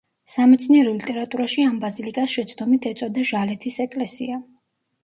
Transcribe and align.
სამეცნიერო 0.35 0.93
ლიტერატურაში 0.95 1.67
ამ 1.73 1.75
ბაზილიკას 1.85 2.35
შეცდომით 2.39 2.89
ეწოდა 2.95 3.31
ჟალეთის 3.35 3.81
ეკლესია. 3.89 4.43